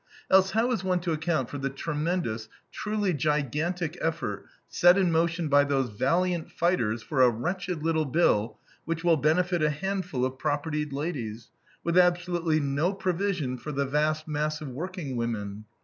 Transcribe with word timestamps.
Else 0.31 0.49
how 0.49 0.71
is 0.71 0.83
one 0.83 0.99
to 1.01 1.11
account 1.11 1.47
for 1.47 1.59
the 1.59 1.69
tremendous, 1.69 2.49
truly 2.71 3.13
gigantic 3.13 3.95
effort 4.01 4.47
set 4.67 4.97
in 4.97 5.11
motion 5.11 5.47
by 5.47 5.63
those 5.63 5.89
valiant 5.89 6.49
fighters 6.51 7.03
for 7.03 7.21
a 7.21 7.29
wretched 7.29 7.83
little 7.83 8.05
bill 8.05 8.57
which 8.83 9.03
will 9.03 9.15
benefit 9.15 9.61
a 9.61 9.69
handful 9.69 10.25
of 10.25 10.39
propertied 10.39 10.91
ladies, 10.91 11.51
with 11.83 11.99
absolutely 11.99 12.59
no 12.59 12.93
provision 12.95 13.59
for 13.59 13.71
the 13.71 13.85
vast 13.85 14.27
mass 14.27 14.59
of 14.59 14.69
workingwomen? 14.69 15.65